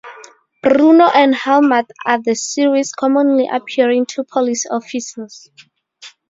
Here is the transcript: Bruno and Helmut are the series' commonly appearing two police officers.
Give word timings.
Bruno 0.63 1.05
and 1.09 1.35
Helmut 1.35 1.85
are 2.07 2.19
the 2.19 2.33
series' 2.33 2.91
commonly 2.91 3.47
appearing 3.47 4.07
two 4.07 4.23
police 4.23 4.65
officers. 4.65 5.47